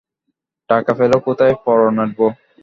[0.69, 2.29] টাকা পেলে কোথায় পরাণের বৌ?